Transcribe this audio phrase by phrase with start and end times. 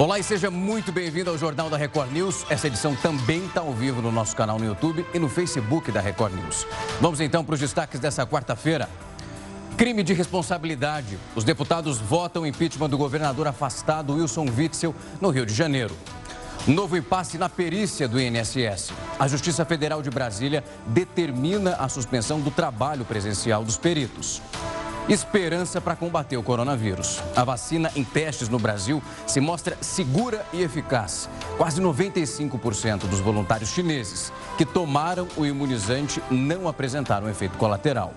[0.00, 2.46] Olá e seja muito bem-vindo ao Jornal da Record News.
[2.48, 6.00] Essa edição também está ao vivo no nosso canal no YouTube e no Facebook da
[6.00, 6.66] Record News.
[7.02, 8.88] Vamos então para os destaques dessa quarta-feira.
[9.76, 11.18] Crime de responsabilidade.
[11.36, 15.94] Os deputados votam impeachment do governador afastado Wilson Witzel no Rio de Janeiro.
[16.66, 18.94] Novo impasse na perícia do INSS.
[19.18, 24.40] A Justiça Federal de Brasília determina a suspensão do trabalho presencial dos peritos.
[25.10, 27.20] Esperança para combater o coronavírus.
[27.34, 31.28] A vacina em testes no Brasil se mostra segura e eficaz.
[31.56, 38.14] Quase 95% dos voluntários chineses que tomaram o imunizante não apresentaram efeito colateral.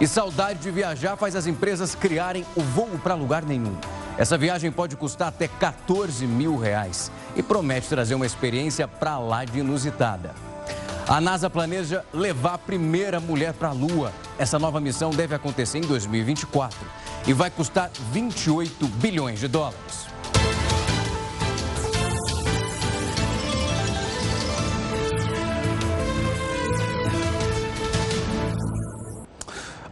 [0.00, 3.76] E saudade de viajar faz as empresas criarem o voo para lugar nenhum.
[4.16, 9.44] Essa viagem pode custar até 14 mil reais e promete trazer uma experiência para lá
[9.44, 10.51] de inusitada.
[11.08, 14.12] A NASA planeja levar a primeira mulher para a Lua.
[14.38, 16.78] Essa nova missão deve acontecer em 2024
[17.26, 20.11] e vai custar 28 bilhões de dólares.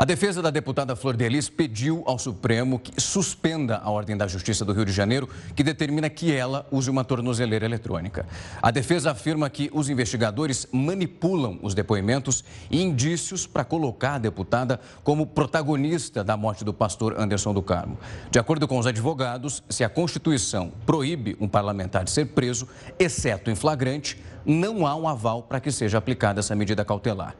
[0.01, 4.65] A defesa da deputada Flor Delis pediu ao Supremo que suspenda a ordem da Justiça
[4.65, 8.27] do Rio de Janeiro que determina que ela use uma tornozeleira eletrônica.
[8.62, 14.81] A defesa afirma que os investigadores manipulam os depoimentos e indícios para colocar a deputada
[15.05, 17.98] como protagonista da morte do pastor Anderson do Carmo.
[18.31, 22.67] De acordo com os advogados, se a Constituição proíbe um parlamentar de ser preso,
[22.98, 27.34] exceto em flagrante, não há um aval para que seja aplicada essa medida cautelar.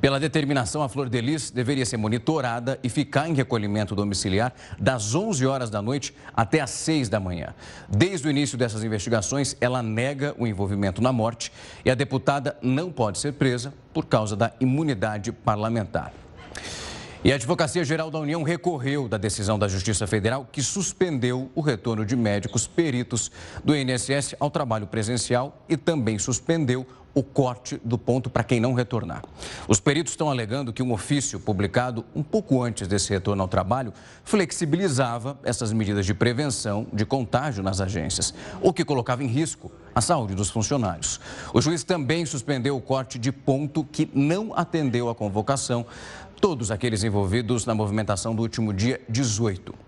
[0.00, 5.44] Pela determinação, a Flor Delis deveria ser monitorada e ficar em recolhimento domiciliar das 11
[5.44, 7.52] horas da noite até às 6 da manhã.
[7.88, 11.52] Desde o início dessas investigações, ela nega o envolvimento na morte
[11.84, 16.12] e a deputada não pode ser presa por causa da imunidade parlamentar.
[17.24, 21.60] E a Advocacia Geral da União recorreu da decisão da Justiça Federal que suspendeu o
[21.60, 23.32] retorno de médicos peritos
[23.64, 28.74] do INSS ao trabalho presencial e também suspendeu o corte do ponto para quem não
[28.74, 29.22] retornar.
[29.66, 33.90] Os peritos estão alegando que um ofício publicado um pouco antes desse retorno ao trabalho
[34.22, 40.02] flexibilizava essas medidas de prevenção de contágio nas agências, o que colocava em risco a
[40.02, 41.18] saúde dos funcionários.
[41.54, 45.86] O juiz também suspendeu o corte de ponto que não atendeu à convocação
[46.38, 49.85] todos aqueles envolvidos na movimentação do último dia 18.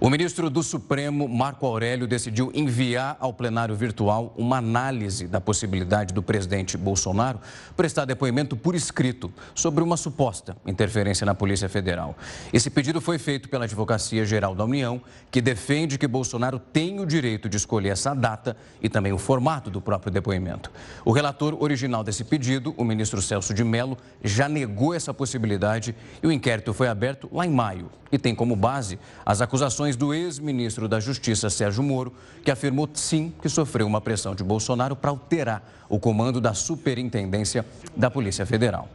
[0.00, 6.14] O ministro do Supremo, Marco Aurélio, decidiu enviar ao plenário virtual uma análise da possibilidade
[6.14, 7.40] do presidente Bolsonaro
[7.76, 12.16] prestar depoimento por escrito sobre uma suposta interferência na Polícia Federal.
[12.52, 17.06] Esse pedido foi feito pela Advocacia Geral da União, que defende que Bolsonaro tem o
[17.06, 20.70] direito de escolher essa data e também o formato do próprio depoimento.
[21.04, 25.92] O relator original desse pedido, o ministro Celso de Mello, já negou essa possibilidade
[26.22, 30.12] e o inquérito foi aberto lá em maio e tem como base as acusações do
[30.14, 32.12] ex-ministro da Justiça, Sérgio Moro,
[32.44, 37.64] que afirmou sim que sofreu uma pressão de Bolsonaro para alterar o comando da Superintendência
[37.96, 38.88] da Polícia Federal.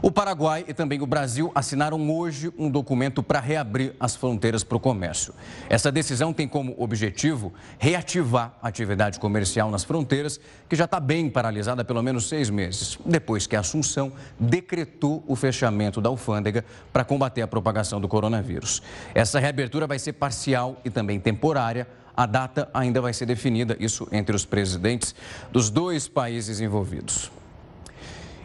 [0.00, 4.76] O Paraguai e também o Brasil assinaram hoje um documento para reabrir as fronteiras para
[4.76, 5.34] o comércio.
[5.68, 11.28] Essa decisão tem como objetivo reativar a atividade comercial nas fronteiras, que já está bem
[11.28, 16.64] paralisada há pelo menos seis meses, depois que a Assunção decretou o fechamento da alfândega
[16.92, 18.82] para combater a propagação do coronavírus.
[19.14, 21.86] Essa reabertura vai ser parcial e também temporária.
[22.16, 25.14] A data ainda vai ser definida, isso entre os presidentes
[25.52, 27.30] dos dois países envolvidos.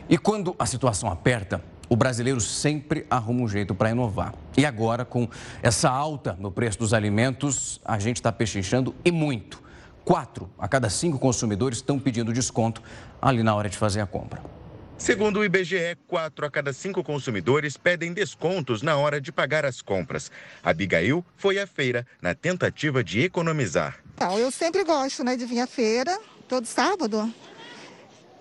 [0.09, 4.33] E quando a situação aperta, o brasileiro sempre arruma um jeito para inovar.
[4.57, 5.27] E agora, com
[5.61, 9.61] essa alta no preço dos alimentos, a gente está pechinchando e muito.
[10.03, 12.81] Quatro a cada cinco consumidores estão pedindo desconto
[13.21, 14.41] ali na hora de fazer a compra.
[14.97, 19.81] Segundo o IBGE, quatro a cada cinco consumidores pedem descontos na hora de pagar as
[19.81, 20.31] compras.
[20.63, 23.97] Abigail foi à feira na tentativa de economizar.
[24.15, 27.33] Então, eu sempre gosto né, de vir à feira, todo sábado.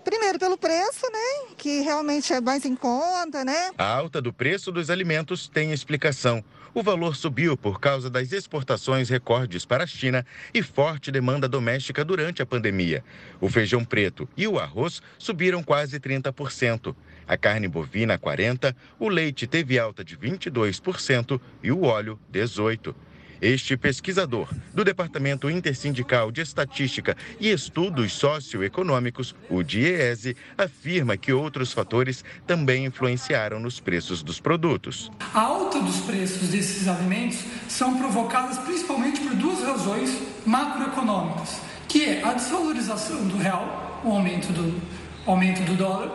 [0.04, 1.54] Primeiro pelo preço, né?
[1.56, 3.70] Que realmente é mais em conta, né?
[3.78, 6.44] A alta do preço dos alimentos tem explicação.
[6.74, 12.02] O valor subiu por causa das exportações recordes para a China e forte demanda doméstica
[12.04, 13.04] durante a pandemia.
[13.40, 16.96] O feijão preto e o arroz subiram quase 30%.
[17.28, 22.94] A carne bovina 40%, o leite teve alta de 22% e o óleo 18%.
[23.42, 31.72] Este pesquisador do Departamento Intersindical de Estatística e Estudos Socioeconômicos, o DIEESE, afirma que outros
[31.72, 35.10] fatores também influenciaram nos preços dos produtos.
[35.34, 42.22] A alta dos preços desses alimentos são provocadas principalmente por duas razões macroeconômicas, que é
[42.22, 44.80] a desvalorização do real, o aumento do,
[45.26, 46.12] aumento do dólar,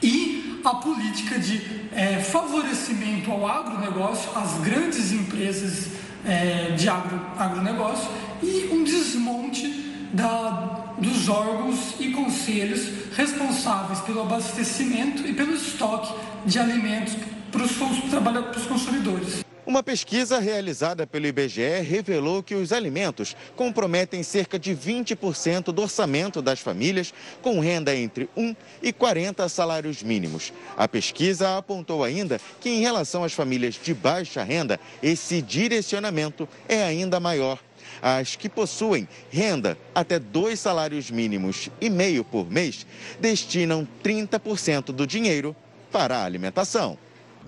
[0.00, 1.60] e a política de
[1.92, 8.08] é, favorecimento ao agronegócio, às grandes empresas é, de agro, agronegócio
[8.42, 16.14] e um desmonte da, dos órgãos e conselhos responsáveis pelo abastecimento e pelo estoque
[16.46, 17.16] de alimentos
[17.50, 19.43] para os, para os consumidores.
[19.66, 26.42] Uma pesquisa realizada pelo IBGE revelou que os alimentos comprometem cerca de 20% do orçamento
[26.42, 30.52] das famílias com renda entre 1 e 40 salários mínimos.
[30.76, 36.82] A pesquisa apontou ainda que, em relação às famílias de baixa renda, esse direcionamento é
[36.82, 37.58] ainda maior.
[38.02, 42.86] As que possuem renda até dois salários mínimos e meio por mês
[43.18, 45.56] destinam 30% do dinheiro
[45.90, 46.98] para a alimentação.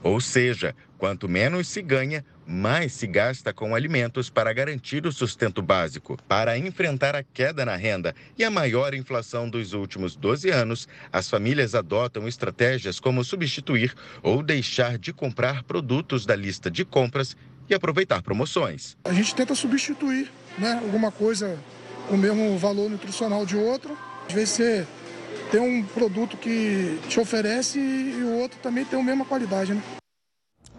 [0.03, 5.61] Ou seja, quanto menos se ganha, mais se gasta com alimentos para garantir o sustento
[5.61, 6.17] básico.
[6.29, 11.29] Para enfrentar a queda na renda e a maior inflação dos últimos 12 anos, as
[11.29, 17.37] famílias adotam estratégias como substituir ou deixar de comprar produtos da lista de compras
[17.69, 18.97] e aproveitar promoções.
[19.05, 21.59] A gente tenta substituir né, alguma coisa
[22.09, 23.97] com o mesmo valor nutricional de outro.
[24.29, 24.87] Às vezes você
[25.51, 29.83] tem um produto que te oferece e o outro também tem a mesma qualidade, né?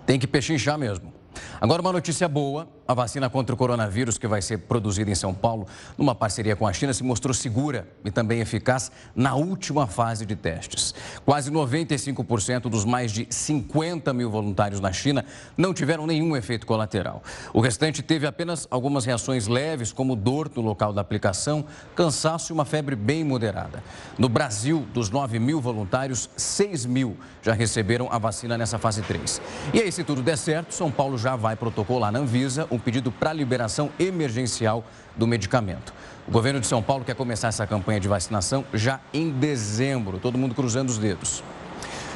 [0.07, 1.13] Tem que pechinchar mesmo.
[1.59, 5.33] Agora, uma notícia boa: a vacina contra o coronavírus, que vai ser produzida em São
[5.33, 5.67] Paulo,
[5.97, 10.35] numa parceria com a China, se mostrou segura e também eficaz na última fase de
[10.35, 10.95] testes.
[11.25, 15.25] Quase 95% dos mais de 50 mil voluntários na China
[15.57, 17.21] não tiveram nenhum efeito colateral.
[17.53, 22.53] O restante teve apenas algumas reações leves, como dor no local da aplicação, cansaço e
[22.53, 23.83] uma febre bem moderada.
[24.17, 29.41] No Brasil, dos 9 mil voluntários, 6 mil já receberam a vacina nessa fase 3.
[29.73, 33.11] E aí, se tudo der certo, São Paulo já vai protocolar na Anvisa um pedido
[33.11, 34.85] para liberação emergencial
[35.15, 35.93] do medicamento.
[36.27, 40.37] O governo de São Paulo quer começar essa campanha de vacinação já em dezembro, todo
[40.37, 41.43] mundo cruzando os dedos.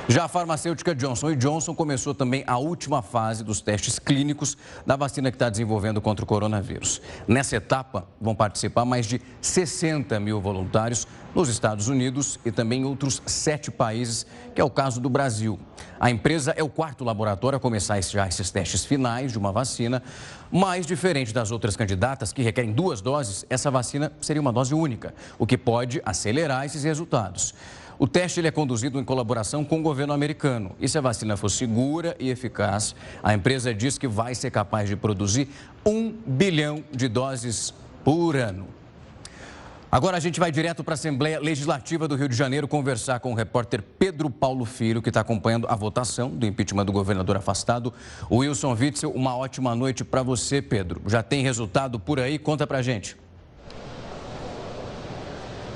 [0.09, 5.29] Já a farmacêutica Johnson Johnson começou também a última fase dos testes clínicos da vacina
[5.29, 7.01] que está desenvolvendo contra o coronavírus.
[7.27, 12.85] Nessa etapa, vão participar mais de 60 mil voluntários nos Estados Unidos e também em
[12.85, 15.57] outros sete países, que é o caso do Brasil.
[15.99, 20.01] A empresa é o quarto laboratório a começar já esses testes finais de uma vacina,
[20.51, 25.13] mas diferente das outras candidatas que requerem duas doses, essa vacina seria uma dose única,
[25.37, 27.53] o que pode acelerar esses resultados.
[28.01, 30.75] O teste ele é conduzido em colaboração com o governo americano.
[30.79, 34.89] E se a vacina for segura e eficaz, a empresa diz que vai ser capaz
[34.89, 35.47] de produzir
[35.85, 37.71] um bilhão de doses
[38.03, 38.65] por ano.
[39.91, 43.33] Agora a gente vai direto para a Assembleia Legislativa do Rio de Janeiro conversar com
[43.33, 47.93] o repórter Pedro Paulo Filho, que está acompanhando a votação do impeachment do governador afastado,
[48.31, 49.11] Wilson Witzel.
[49.11, 51.03] Uma ótima noite para você, Pedro.
[51.05, 52.39] Já tem resultado por aí?
[52.39, 53.20] Conta para gente.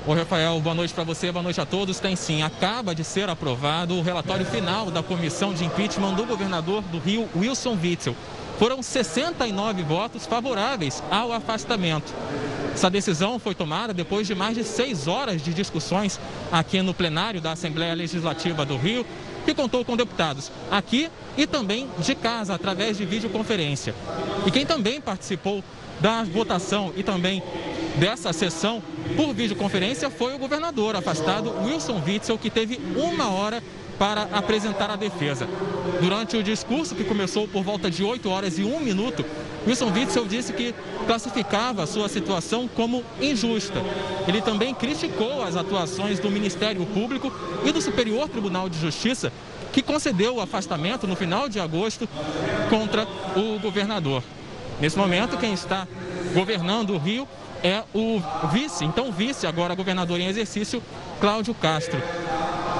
[0.08, 1.98] Oi, Rafael, boa noite para você, boa noite a todos.
[1.98, 6.80] Tem sim, acaba de ser aprovado o relatório final da comissão de impeachment do governador
[6.80, 8.14] do Rio, Wilson Witzel.
[8.56, 12.14] Foram 69 votos favoráveis ao afastamento.
[12.72, 16.20] Essa decisão foi tomada depois de mais de seis horas de discussões
[16.52, 19.04] aqui no plenário da Assembleia Legislativa do Rio,
[19.44, 23.92] que contou com deputados aqui e também de casa, através de videoconferência.
[24.46, 25.64] E quem também participou
[26.00, 27.42] da votação e também
[27.98, 28.82] dessa sessão
[29.16, 33.62] por videoconferência foi o governador afastado, Wilson Witzel, que teve uma hora
[33.98, 35.48] para apresentar a defesa.
[36.00, 39.24] Durante o discurso, que começou por volta de 8 horas e 1 minuto,
[39.66, 40.74] Wilson Witzel disse que
[41.06, 43.82] classificava a sua situação como injusta.
[44.28, 47.32] Ele também criticou as atuações do Ministério Público
[47.64, 49.32] e do Superior Tribunal de Justiça,
[49.72, 52.08] que concedeu o afastamento no final de agosto
[52.68, 54.22] contra o governador.
[54.80, 55.88] Nesse momento, quem está
[56.34, 57.26] governando o Rio
[57.62, 58.20] é o
[58.52, 60.82] vice, então vice, agora governador em exercício,
[61.20, 62.00] Cláudio Castro.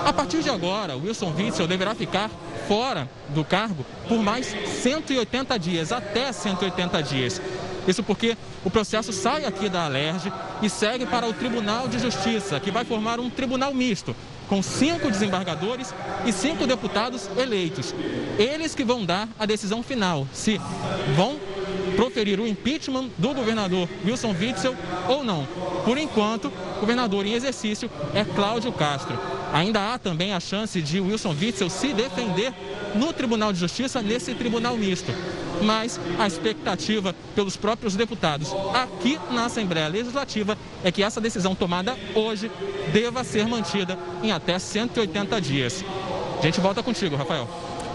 [0.04, 2.30] A partir de agora, Wilson Witzel deverá ficar
[2.68, 7.40] fora do cargo por mais 180 dias, até 180 dias.
[7.86, 12.58] Isso porque o processo sai aqui da Alerj e segue para o Tribunal de Justiça,
[12.58, 14.14] que vai formar um tribunal misto,
[14.48, 17.94] com cinco desembargadores e cinco deputados eleitos.
[18.38, 20.60] Eles que vão dar a decisão final, se
[21.16, 21.38] vão
[21.96, 24.76] proferir o impeachment do governador Wilson Witzel
[25.08, 25.46] ou não.
[25.84, 29.18] Por enquanto, o governador em exercício é Cláudio Castro.
[29.52, 32.52] Ainda há também a chance de Wilson Witzel se defender
[32.94, 35.12] no Tribunal de Justiça, nesse tribunal misto.
[35.62, 41.96] Mas a expectativa pelos próprios deputados aqui na Assembleia Legislativa é que essa decisão tomada
[42.14, 42.50] hoje
[42.92, 45.84] deva ser mantida em até 180 dias.
[46.38, 47.48] A gente volta contigo, Rafael.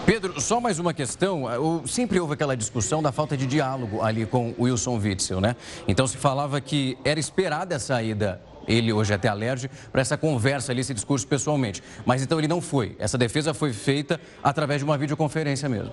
[0.04, 1.44] Pedro, só mais uma questão.
[1.86, 5.54] Sempre houve aquela discussão da falta de diálogo ali com o Wilson Witzel, né?
[5.86, 10.16] Então se falava que era esperada a saída ele hoje é até alerge para essa
[10.16, 11.82] conversa ali, esse discurso pessoalmente.
[12.04, 12.96] Mas então ele não foi.
[12.98, 15.92] Essa defesa foi feita através de uma videoconferência mesmo.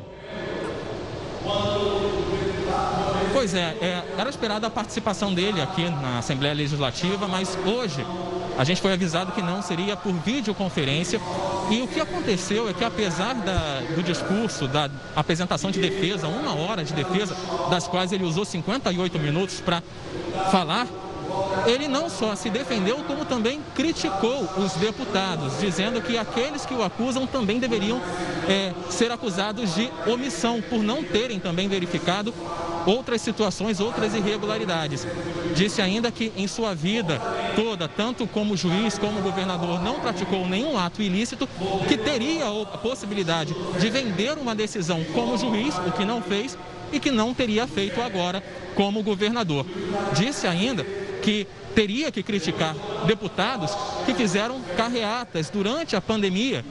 [3.33, 8.05] Pois é, é, era esperada a participação dele aqui na Assembleia Legislativa, mas hoje
[8.57, 11.19] a gente foi avisado que não seria por videoconferência.
[11.69, 16.55] E o que aconteceu é que, apesar da, do discurso, da apresentação de defesa, uma
[16.55, 17.35] hora de defesa,
[17.69, 19.83] das quais ele usou 58 minutos para
[20.51, 20.87] falar,
[21.65, 26.83] ele não só se defendeu, como também criticou os deputados, dizendo que aqueles que o
[26.83, 28.01] acusam também deveriam
[28.47, 32.33] é, ser acusados de omissão, por não terem também verificado
[32.85, 35.05] outras situações, outras irregularidades.
[35.55, 37.19] Disse ainda que em sua vida
[37.55, 41.47] toda, tanto como juiz como governador, não praticou nenhum ato ilícito,
[41.87, 46.57] que teria a possibilidade de vender uma decisão como juiz, o que não fez,
[46.91, 48.43] e que não teria feito agora
[48.75, 49.65] como governador.
[50.13, 50.85] Disse ainda
[51.21, 53.71] que teria que criticar deputados
[54.05, 56.65] que fizeram carreatas durante a pandemia.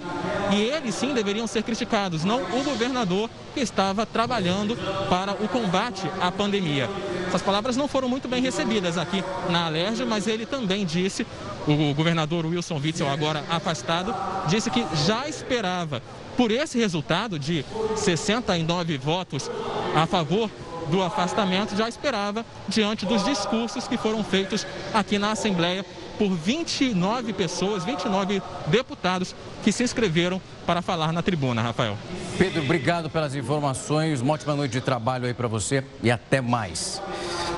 [0.52, 4.76] E eles sim deveriam ser criticados, não o governador que estava trabalhando
[5.08, 6.88] para o combate à pandemia.
[7.26, 11.26] Essas palavras não foram muito bem recebidas aqui na Alerj, mas ele também disse,
[11.66, 14.14] o governador Wilson Witzel, agora afastado,
[14.48, 16.02] disse que já esperava
[16.36, 17.64] por esse resultado de
[17.96, 19.50] 69 votos
[19.94, 20.50] a favor
[20.90, 25.84] do afastamento já esperava diante dos discursos que foram feitos aqui na Assembleia
[26.18, 31.96] por 29 pessoas, 29 deputados que se inscreveram para falar na tribuna, Rafael.
[32.36, 34.20] Pedro, obrigado pelas informações.
[34.20, 37.00] Uma ótima noite de trabalho aí para você e até mais.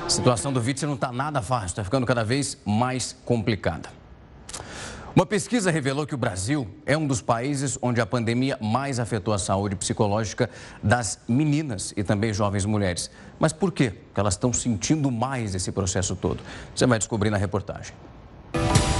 [0.05, 4.00] A situação do Witzel não está nada fácil, está ficando cada vez mais complicada.
[5.13, 9.33] Uma pesquisa revelou que o Brasil é um dos países onde a pandemia mais afetou
[9.33, 10.49] a saúde psicológica
[10.81, 13.11] das meninas e também jovens mulheres.
[13.37, 13.89] Mas por quê?
[13.89, 16.41] Porque elas estão sentindo mais esse processo todo.
[16.73, 17.93] Você vai descobrir na reportagem.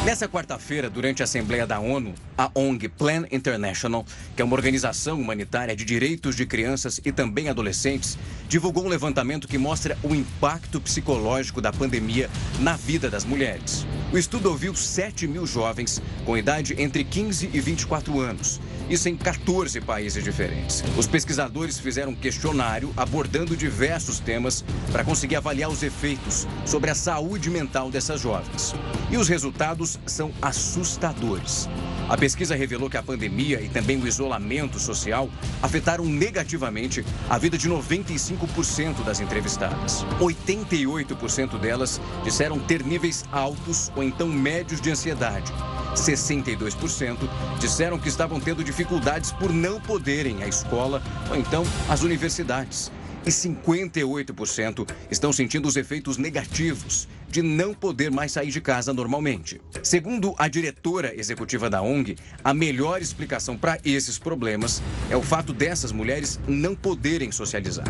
[0.04, 4.04] Nessa quarta-feira, durante a Assembleia da ONU, a ONG Plan International,
[4.36, 8.18] que é uma organização humanitária de direitos de crianças e também adolescentes,
[8.50, 13.86] divulgou um levantamento que mostra o impacto psicológico da pandemia na vida das mulheres.
[14.12, 18.60] O estudo ouviu 7 mil jovens com idade entre 15 e 24 anos
[18.92, 20.84] isso em 14 países diferentes.
[20.98, 26.96] Os pesquisadores fizeram um questionário abordando diversos temas para conseguir avaliar os efeitos sobre a
[26.96, 28.76] saúde mental dessas jovens.
[29.10, 31.70] E os resultados são assustadores.
[32.10, 35.30] A pesquisa revelou que a pandemia e também o isolamento social
[35.62, 40.04] afetaram negativamente a vida de 95% das entrevistadas.
[40.20, 45.54] 88% delas disseram ter níveis altos ou então médios de ansiedade.
[45.96, 47.18] 62%
[47.60, 52.92] disseram que estavam tendo dificuldades por não poderem à escola ou então às universidades.
[53.26, 59.62] E 58% estão sentindo os efeitos negativos de não poder mais sair de casa normalmente.
[59.82, 65.54] Segundo a diretora executiva da ONG, a melhor explicação para esses problemas é o fato
[65.54, 67.88] dessas mulheres não poderem socializar.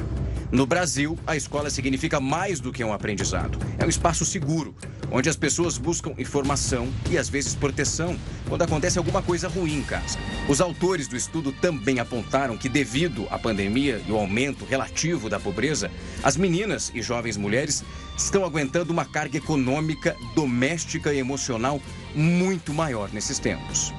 [0.51, 3.57] No Brasil, a escola significa mais do que um aprendizado.
[3.79, 4.75] É um espaço seguro,
[5.09, 8.19] onde as pessoas buscam informação e às vezes proteção
[8.49, 10.19] quando acontece alguma coisa ruim em casa.
[10.49, 15.39] Os autores do estudo também apontaram que, devido à pandemia e o aumento relativo da
[15.39, 15.89] pobreza,
[16.21, 17.81] as meninas e jovens mulheres
[18.23, 21.81] estão aguentando uma carga econômica, doméstica e emocional
[22.15, 23.93] muito maior nesses tempos.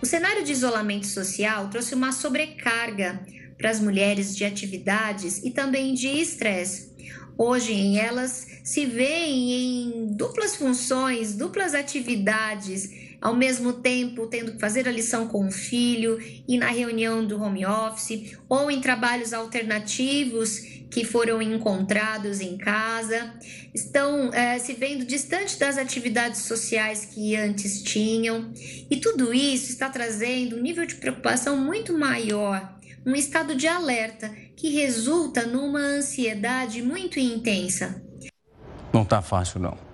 [0.00, 3.20] O cenário de isolamento social trouxe uma sobrecarga
[3.56, 6.94] para as mulheres de atividades e também de estresse.
[7.38, 14.60] Hoje, em elas se veem em duplas funções, duplas atividades, ao mesmo tempo tendo que
[14.60, 19.32] fazer a lição com o filho e na reunião do home office, ou em trabalhos
[19.32, 23.34] alternativos que foram encontrados em casa,
[23.74, 28.52] estão é, se vendo distante das atividades sociais que antes tinham,
[28.90, 32.76] e tudo isso está trazendo um nível de preocupação muito maior
[33.06, 38.02] um estado de alerta que resulta numa ansiedade muito intensa.
[38.92, 39.85] Não está fácil, não.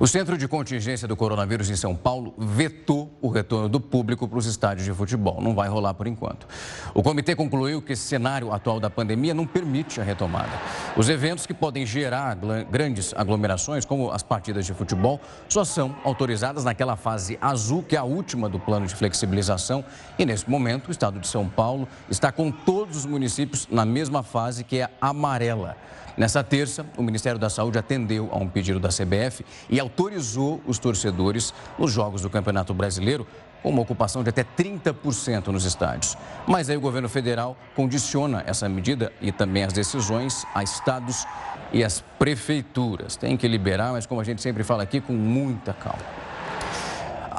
[0.00, 4.38] O Centro de Contingência do Coronavírus em São Paulo vetou o retorno do público para
[4.38, 5.40] os estádios de futebol.
[5.42, 6.46] Não vai rolar por enquanto.
[6.94, 10.52] O comitê concluiu que esse cenário atual da pandemia não permite a retomada.
[10.96, 12.36] Os eventos que podem gerar
[12.70, 17.98] grandes aglomerações, como as partidas de futebol, só são autorizadas naquela fase azul, que é
[17.98, 19.84] a última do plano de flexibilização.
[20.16, 24.22] E nesse momento, o estado de São Paulo está com todos os municípios na mesma
[24.22, 25.76] fase, que é amarela.
[26.18, 30.76] Nessa terça, o Ministério da Saúde atendeu a um pedido da CBF e autorizou os
[30.76, 33.24] torcedores nos jogos do Campeonato Brasileiro
[33.62, 36.18] com uma ocupação de até 30% nos estádios.
[36.44, 41.24] Mas aí o governo federal condiciona essa medida e também as decisões a estados
[41.72, 43.14] e as prefeituras.
[43.14, 46.27] Tem que liberar, mas como a gente sempre fala aqui, com muita calma.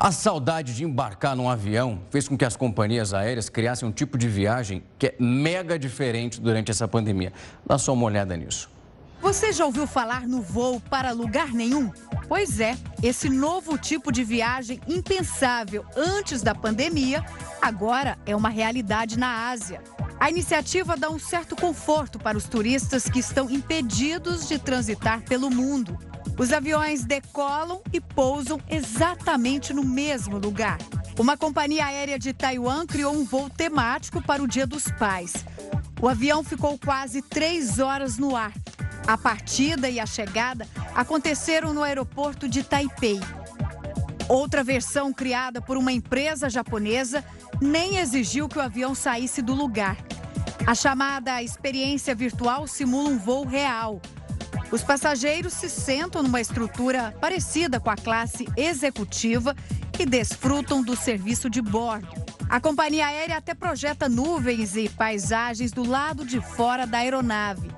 [0.01, 4.17] A saudade de embarcar num avião fez com que as companhias aéreas criassem um tipo
[4.17, 7.33] de viagem que é mega diferente durante essa pandemia.
[7.67, 8.71] Dá só uma olhada nisso.
[9.21, 11.91] Você já ouviu falar no voo para lugar nenhum?
[12.29, 17.21] Pois é, esse novo tipo de viagem impensável antes da pandemia,
[17.61, 19.81] agora é uma realidade na Ásia.
[20.17, 25.49] A iniciativa dá um certo conforto para os turistas que estão impedidos de transitar pelo
[25.49, 25.99] mundo.
[26.39, 30.79] Os aviões decolam e pousam exatamente no mesmo lugar.
[31.19, 35.45] Uma companhia aérea de Taiwan criou um voo temático para o Dia dos Pais.
[36.01, 38.53] O avião ficou quase três horas no ar
[39.09, 43.19] a partida e a chegada aconteceram no aeroporto de Taipei.
[44.27, 47.25] Outra versão criada por uma empresa japonesa
[47.59, 49.97] nem exigiu que o avião saísse do lugar.
[50.67, 53.99] A chamada experiência virtual simula um voo real.
[54.71, 59.55] Os passageiros se sentam numa estrutura parecida com a classe executiva
[59.97, 62.07] e desfrutam do serviço de bordo.
[62.47, 67.69] A companhia aérea até projeta nuvens e paisagens do lado de fora da aeronave.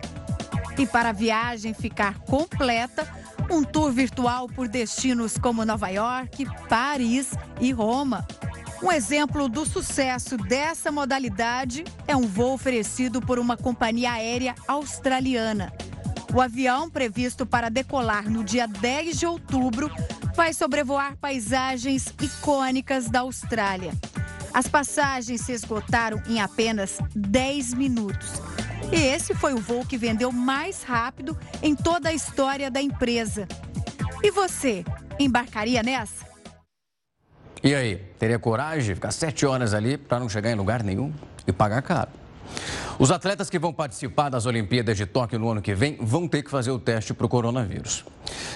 [0.77, 3.07] E para a viagem ficar completa,
[3.49, 8.25] um tour virtual por destinos como Nova York, Paris e Roma.
[8.81, 15.71] Um exemplo do sucesso dessa modalidade é um voo oferecido por uma companhia aérea australiana.
[16.33, 19.91] O avião, previsto para decolar no dia 10 de outubro,
[20.33, 23.91] vai sobrevoar paisagens icônicas da Austrália.
[24.53, 28.41] As passagens se esgotaram em apenas 10 minutos.
[28.93, 33.45] E esse foi o voo que vendeu mais rápido em toda a história da empresa.
[34.23, 34.85] E você,
[35.19, 36.25] embarcaria nessa?
[37.61, 41.13] E aí, teria coragem de ficar sete horas ali para não chegar em lugar nenhum
[41.45, 42.09] e pagar caro?
[42.99, 46.43] Os atletas que vão participar das Olimpíadas de Tóquio no ano que vem vão ter
[46.43, 48.03] que fazer o teste para o coronavírus.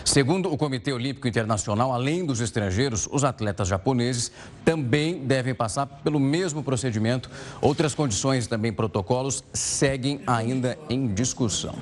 [0.03, 4.31] Segundo o Comitê Olímpico Internacional, além dos estrangeiros, os atletas japoneses
[4.63, 7.29] também devem passar pelo mesmo procedimento.
[7.61, 11.75] Outras condições e também protocolos seguem ainda em discussão.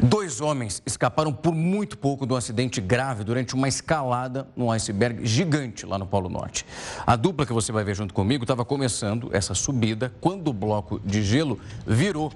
[0.00, 5.84] Dois homens escaparam por muito pouco do acidente grave durante uma escalada num iceberg gigante
[5.84, 6.64] lá no Polo Norte.
[7.06, 11.00] A dupla que você vai ver junto comigo estava começando essa subida quando o bloco
[11.04, 12.32] de gelo virou.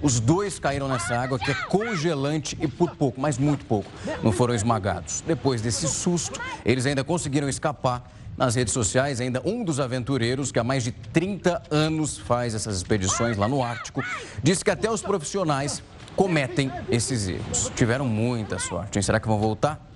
[0.00, 3.90] Os dois caíram nessa água que é congelante e por pouco, mas muito pouco,
[4.22, 5.24] não foram esmagados.
[5.26, 8.12] Depois desse susto, eles ainda conseguiram escapar.
[8.36, 12.76] Nas redes sociais, ainda um dos aventureiros, que há mais de 30 anos faz essas
[12.76, 14.00] expedições lá no Ártico,
[14.40, 15.82] disse que até os profissionais
[16.14, 17.72] cometem esses erros.
[17.74, 18.96] Tiveram muita sorte.
[18.96, 19.02] Hein?
[19.02, 19.87] Será que vão voltar?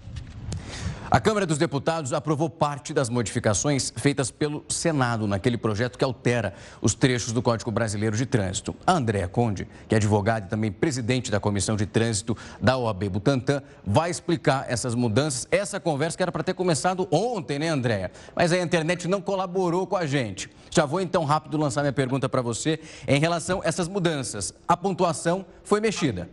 [1.12, 6.54] A Câmara dos Deputados aprovou parte das modificações feitas pelo Senado naquele projeto que altera
[6.80, 8.74] os trechos do Código Brasileiro de Trânsito.
[8.86, 13.10] A Andréa Conde, que é advogada e também presidente da Comissão de Trânsito da OAB
[13.10, 15.46] Butantã, vai explicar essas mudanças.
[15.50, 18.10] Essa conversa que era para ter começado ontem, né, Andréa?
[18.34, 20.48] Mas a internet não colaborou com a gente.
[20.70, 24.54] Já vou então rápido lançar minha pergunta para você em relação a essas mudanças.
[24.66, 26.30] A pontuação foi mexida.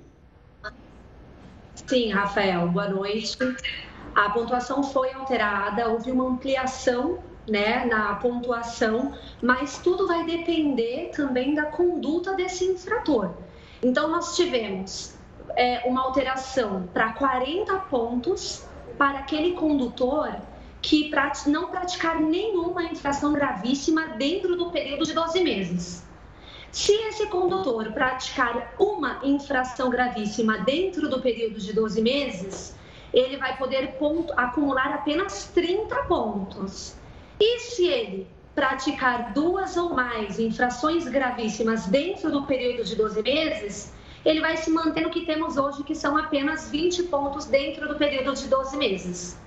[1.86, 3.38] Sim, Rafael, boa noite
[4.16, 11.56] a pontuação foi alterada, houve uma ampliação né, na pontuação, mas tudo vai depender também
[11.56, 13.32] da conduta desse infrator.
[13.82, 15.16] Então, nós tivemos
[15.56, 18.66] é, uma alteração para 40 pontos
[18.98, 20.36] para aquele condutor
[20.82, 21.12] que
[21.48, 26.04] não praticar nenhuma infração gravíssima dentro do período de 12 meses.
[26.72, 32.76] Se esse condutor praticar uma infração gravíssima dentro do período de 12 meses,
[33.14, 36.96] ele vai poder ponto, acumular apenas 30 pontos.
[37.40, 43.94] E se ele praticar duas ou mais infrações gravíssimas dentro do período de 12 meses,
[44.26, 47.96] ele vai se manter no que temos hoje, que são apenas 20 pontos dentro do
[47.96, 49.38] período de 12 meses.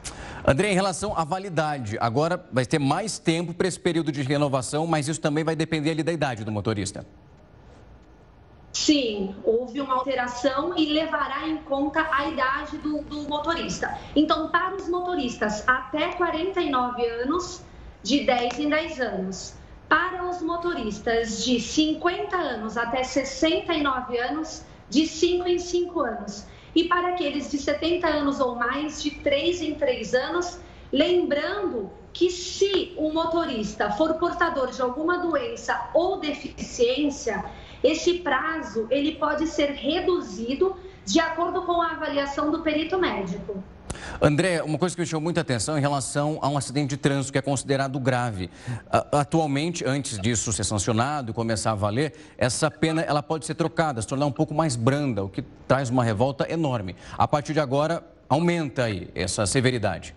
[0.45, 4.87] André, em relação à validade, agora vai ter mais tempo para esse período de renovação,
[4.87, 7.07] mas isso também vai depender ali da idade do motorista.
[8.73, 13.99] Sim, houve uma alteração e levará em conta a idade do, do, motorista.
[14.17, 17.63] Então, para os motoristas até 49 anos,
[18.03, 19.55] de 10 em 10 anos.
[19.89, 26.47] Para os motoristas de 50 anos até 69 anos, de 5 em 5 anos.
[26.75, 30.59] E para aqueles de 70 anos ou mais, de 3 em 3 anos,
[30.91, 37.45] lembrando que se o motorista for portador de alguma doença ou deficiência,
[37.83, 43.63] esse prazo ele pode ser reduzido de acordo com a avaliação do perito médico.
[44.21, 47.33] André, uma coisa que me chamou muita atenção em relação a um acidente de trânsito
[47.33, 48.51] que é considerado grave.
[48.91, 54.01] Atualmente, antes disso ser sancionado e começar a valer, essa pena ela pode ser trocada,
[54.01, 56.97] se tornar um pouco mais branda, o que traz uma revolta enorme.
[57.19, 60.15] A partir de agora, aumenta aí essa severidade.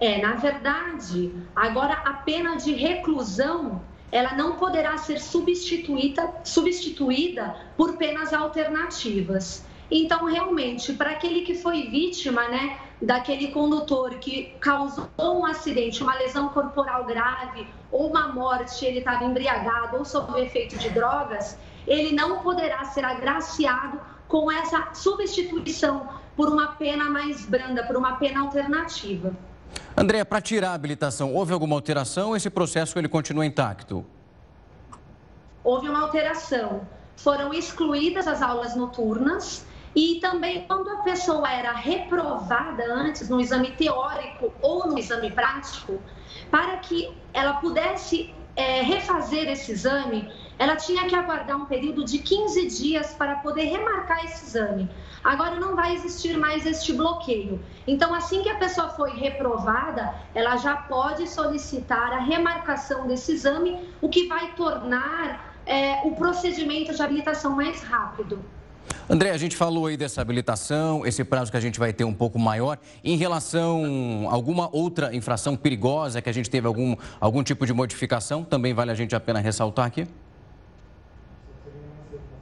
[0.00, 3.80] É, na verdade, agora a pena de reclusão
[4.14, 9.66] ela não poderá ser substituída, substituída por penas alternativas.
[9.90, 16.14] Então, realmente, para aquele que foi vítima, né, daquele condutor que causou um acidente, uma
[16.14, 21.58] lesão corporal grave ou uma morte, ele estava embriagado ou sob o efeito de drogas,
[21.84, 28.12] ele não poderá ser agraciado com essa substituição por uma pena mais branda, por uma
[28.12, 29.34] pena alternativa.
[29.96, 34.04] Andréa, para tirar a habilitação, houve alguma alteração esse processo ele continua intacto?
[35.62, 36.86] Houve uma alteração.
[37.16, 43.70] Foram excluídas as aulas noturnas e também quando a pessoa era reprovada antes no exame
[43.72, 46.00] teórico ou no exame prático,
[46.50, 52.18] para que ela pudesse é, refazer esse exame, ela tinha que aguardar um período de
[52.18, 54.88] 15 dias para poder remarcar esse exame.
[55.22, 57.60] Agora não vai existir mais este bloqueio.
[57.86, 63.80] Então, assim que a pessoa foi reprovada, ela já pode solicitar a remarcação desse exame,
[64.00, 68.38] o que vai tornar é, o procedimento de habilitação mais rápido.
[69.08, 72.12] André, a gente falou aí dessa habilitação, esse prazo que a gente vai ter um
[72.12, 72.78] pouco maior.
[73.02, 77.72] Em relação a alguma outra infração perigosa que a gente teve algum, algum tipo de
[77.72, 80.06] modificação, também vale a gente a pena ressaltar aqui?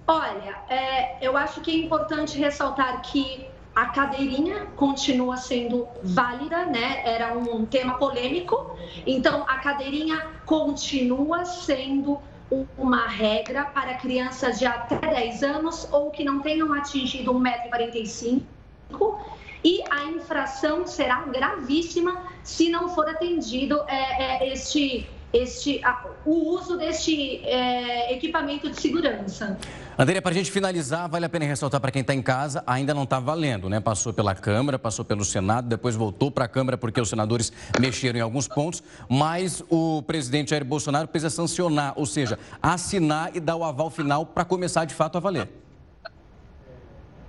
[0.06, 7.02] Olha, é, eu acho que é importante ressaltar que a cadeirinha continua sendo válida, né?
[7.04, 12.20] Era um tema polêmico, então a cadeirinha continua sendo
[12.76, 18.42] uma regra para crianças de até 10 anos ou que não tenham atingido 1,45m
[19.64, 25.80] e a infração será gravíssima se não for atendido é, é, este este,
[26.26, 29.58] o uso deste é, equipamento de segurança.
[29.98, 32.92] Andréia, para a gente finalizar, vale a pena ressaltar para quem está em casa, ainda
[32.92, 33.80] não está valendo, né?
[33.80, 38.18] Passou pela Câmara, passou pelo Senado, depois voltou para a Câmara porque os senadores mexeram
[38.18, 43.56] em alguns pontos, mas o presidente Jair Bolsonaro precisa sancionar, ou seja, assinar e dar
[43.56, 45.48] o aval final para começar de fato a valer.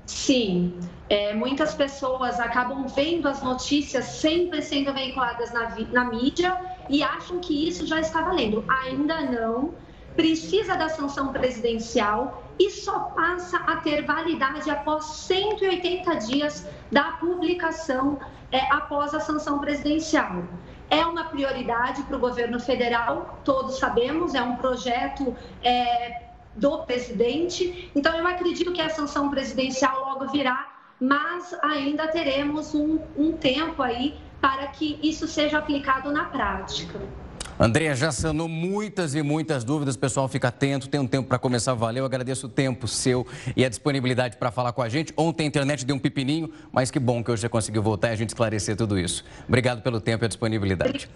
[0.05, 0.77] Sim,
[1.09, 6.59] é, muitas pessoas acabam vendo as notícias sempre sendo veiculadas na, na mídia
[6.89, 8.63] e acham que isso já está valendo.
[8.67, 9.74] Ainda não.
[10.15, 18.19] Precisa da sanção presidencial e só passa a ter validade após 180 dias da publicação
[18.52, 20.43] é, após a sanção presidencial.
[20.89, 26.24] É uma prioridade para o governo federal, todos sabemos, é um projeto é,
[26.56, 27.89] do presidente.
[27.96, 33.82] Então, eu acredito que a sanção presidencial logo virá, mas ainda teremos um, um tempo
[33.82, 36.99] aí para que isso seja aplicado na prática.
[37.58, 41.73] Andréa, já sanou muitas e muitas dúvidas, pessoal, fica atento, tem um tempo para começar,
[41.73, 43.25] valeu, agradeço o tempo seu
[43.56, 45.13] e a disponibilidade para falar com a gente.
[45.15, 48.12] Ontem a internet deu um pepininho, mas que bom que hoje você conseguiu voltar e
[48.12, 49.23] a gente esclarecer tudo isso.
[49.47, 51.10] Obrigado pelo tempo e a disponibilidade.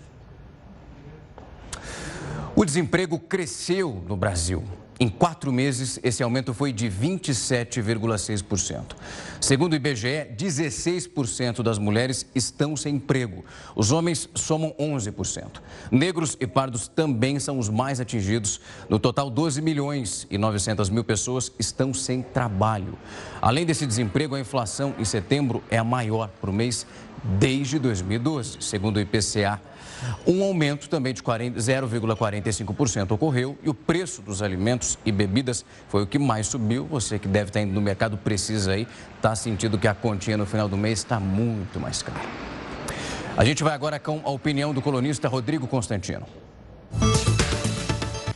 [2.56, 4.64] O desemprego cresceu no Brasil.
[5.00, 8.96] Em quatro meses, esse aumento foi de 27,6%.
[9.40, 13.46] Segundo o IBGE, 16% das mulheres estão sem emprego.
[13.76, 15.62] Os homens somam 11%.
[15.92, 18.60] Negros e pardos também são os mais atingidos.
[18.90, 22.98] No total, 12 milhões e 900 mil pessoas estão sem trabalho.
[23.40, 26.88] Além desse desemprego, a inflação em setembro é a maior por mês
[27.24, 29.62] desde 2012, segundo o IPCA.
[30.26, 36.08] Um aumento também de 0,45% ocorreu e o preço dos alimentos e bebidas foi o
[36.08, 36.86] que mais subiu.
[36.88, 40.46] Você que deve estar indo no mercado precisa aí, está sentindo que a continha no
[40.46, 42.22] final do mês está muito mais cara.
[43.38, 46.26] A gente vai agora com a opinião do colunista Rodrigo Constantino.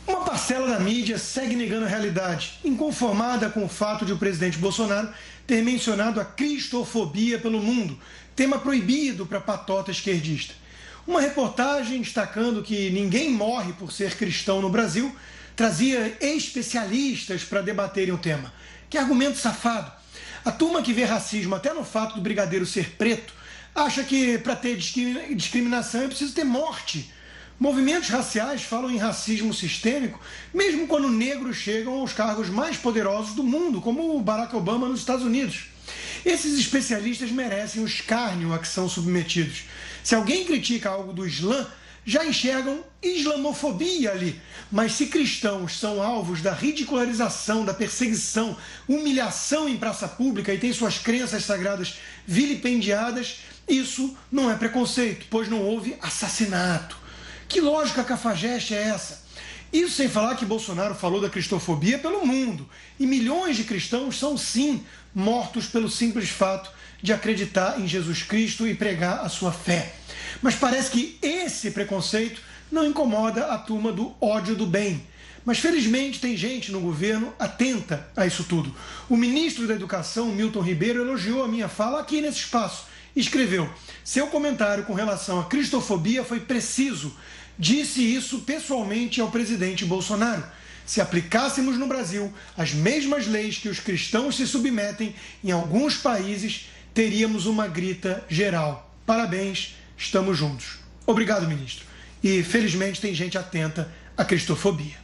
[0.08, 4.60] Uma parcela da mídia segue negando a realidade, inconformada com o fato de o presidente
[4.60, 5.10] Bolsonaro
[5.48, 7.98] ter mencionado a cristofobia pelo mundo,
[8.36, 10.61] tema proibido para patota esquerdista.
[11.12, 15.14] Uma reportagem destacando que ninguém morre por ser cristão no Brasil
[15.58, 18.54] trazia especialistas para debaterem o tema.
[18.90, 19.92] Que argumento safado!
[20.46, 23.34] A turma que vê racismo até no fato do brigadeiro ser preto
[23.76, 27.12] acha que para ter discriminação é preciso ter morte.
[27.60, 30.18] Movimentos raciais falam em racismo sistêmico,
[30.54, 35.26] mesmo quando negros chegam aos cargos mais poderosos do mundo, como Barack Obama nos Estados
[35.26, 35.66] Unidos.
[36.24, 39.64] Esses especialistas merecem o escárnio a que são submetidos.
[40.04, 41.68] Se alguém critica algo do Islã,
[42.06, 44.40] já enxergam islamofobia ali.
[44.72, 50.74] Mas se cristãos são alvos da ridicularização, da perseguição, humilhação em praça pública e têm
[50.74, 56.98] suas crenças sagradas vilipendiadas, isso não é preconceito, pois não houve assassinato.
[57.48, 59.22] Que lógica cafajeste é essa?
[59.72, 62.68] Isso sem falar que Bolsonaro falou da cristofobia pelo mundo.
[63.00, 64.84] E milhões de cristãos são, sim,
[65.14, 69.94] mortos pelo simples fato de acreditar em Jesus Cristo e pregar a sua fé.
[70.42, 75.06] Mas parece que esse preconceito não incomoda a turma do ódio do bem.
[75.44, 78.74] Mas felizmente tem gente no governo atenta a isso tudo.
[79.10, 82.86] O ministro da Educação, Milton Ribeiro, elogiou a minha fala aqui nesse espaço.
[83.16, 83.70] Escreveu:
[84.04, 87.16] seu comentário com relação à cristofobia foi preciso.
[87.58, 90.44] Disse isso pessoalmente ao presidente Bolsonaro.
[90.86, 96.68] Se aplicássemos no Brasil as mesmas leis que os cristãos se submetem em alguns países,
[96.94, 98.94] teríamos uma grita geral.
[99.06, 100.80] Parabéns, estamos juntos.
[101.06, 101.86] Obrigado, ministro.
[102.24, 105.02] E felizmente tem gente atenta à cristofobia.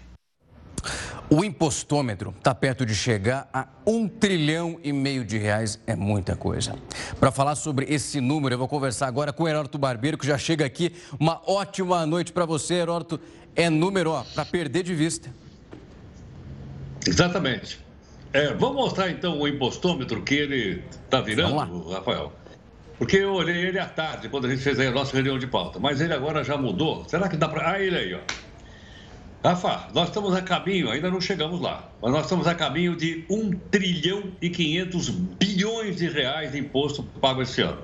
[1.29, 6.37] O impostômetro está perto de chegar a um trilhão e meio de reais, é muita
[6.37, 6.75] coisa.
[7.19, 10.37] Para falar sobre esse número, eu vou conversar agora com o Heródoto Barbeiro, que já
[10.37, 10.93] chega aqui.
[11.19, 13.19] Uma ótima noite para você, Heródoto.
[13.55, 15.29] É número, ó, para perder de vista.
[17.05, 17.86] Exatamente.
[18.33, 22.33] É, vamos mostrar então o impostômetro que ele está virando, Rafael.
[22.97, 25.79] Porque eu olhei ele à tarde, quando a gente fez a nossa reunião de pauta.
[25.79, 27.05] Mas ele agora já mudou.
[27.07, 27.71] Será que dá para.
[27.71, 28.19] Ah, ele aí, ó.
[29.43, 33.23] Rafa, nós estamos a caminho, ainda não chegamos lá, mas nós estamos a caminho de
[33.29, 37.83] 1 trilhão e 500 bilhões de reais de imposto pago esse ano.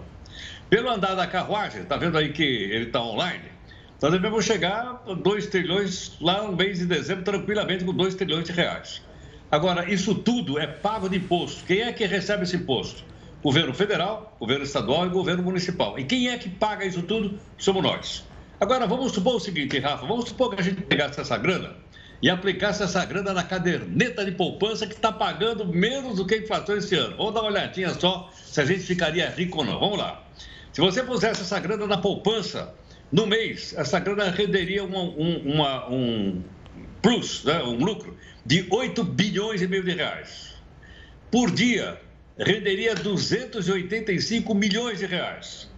[0.70, 3.46] Pelo andar da carruagem, está vendo aí que ele está online?
[4.02, 8.46] Nós devemos chegar a 2 trilhões lá no mês de dezembro, tranquilamente, com 2 trilhões
[8.46, 9.02] de reais.
[9.54, 11.63] Agora, isso tudo é pago de imposto.
[11.66, 13.04] Quem é que recebe esse imposto?
[13.44, 16.00] Governo federal, governo estadual e governo municipal.
[16.00, 17.38] E quem é que paga isso tudo?
[17.60, 18.26] Somos nós.
[18.60, 21.76] Agora, vamos supor o seguinte, Rafa, vamos supor que a gente pegasse essa grana
[22.20, 26.38] e aplicasse essa grana na caderneta de poupança que está pagando menos do que a
[26.39, 27.16] inflação esse ano.
[27.16, 29.80] Vamos dar uma olhadinha só se a gente ficaria rico ou não.
[29.80, 30.24] Vamos lá.
[30.72, 32.74] Se você pusesse essa grana na poupança,
[33.12, 36.42] no mês, essa grana renderia uma, um, uma, um
[37.04, 40.56] plus, né, um lucro de 8 bilhões e meio de reais.
[41.30, 42.02] Por dia,
[42.38, 45.70] renderia 285 milhões de reais.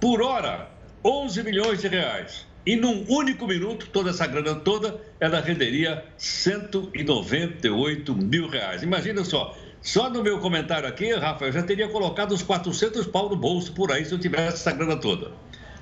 [0.00, 0.70] Por hora,
[1.04, 2.46] 11 milhões de reais.
[2.64, 8.82] E num único minuto, toda essa grana toda, ela renderia 198 mil reais.
[8.82, 13.36] Imagina só, só no meu comentário aqui, Rafael, já teria colocado os 400 pau no
[13.36, 15.32] bolso por aí se eu tivesse essa grana toda.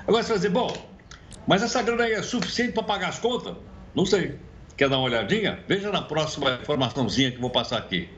[0.06, 0.72] Agora você vai dizer, bom,
[1.46, 3.54] mas essa grana aí é suficiente para pagar as contas?
[3.94, 4.38] Não sei.
[4.78, 5.58] Quer dar uma olhadinha?
[5.68, 8.08] Veja na próxima informaçãozinha que vou passar aqui.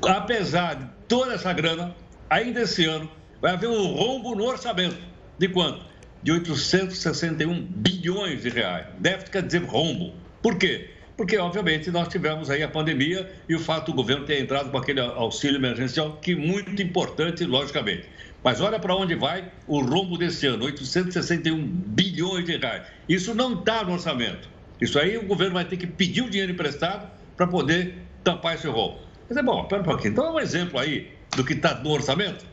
[0.00, 1.96] Apesar de toda essa grana,
[2.30, 4.98] ainda esse ano, vai haver um rombo no orçamento.
[5.36, 5.94] De quanto?
[6.24, 8.86] de 861 bilhões de reais.
[8.98, 10.14] Déficit quer dizer rombo.
[10.42, 10.88] Por quê?
[11.18, 14.78] Porque, obviamente, nós tivemos aí a pandemia e o fato do governo ter entrado com
[14.78, 18.08] aquele auxílio emergencial, que é muito importante, logicamente.
[18.42, 22.86] Mas olha para onde vai o rombo desse ano, 861 bilhões de reais.
[23.06, 24.48] Isso não está no orçamento.
[24.80, 28.66] Isso aí o governo vai ter que pedir o dinheiro emprestado para poder tampar esse
[28.66, 28.98] rombo.
[29.28, 30.12] Mas é bom, pera um pouquinho.
[30.12, 32.44] Então, é um exemplo aí do que está no orçamento.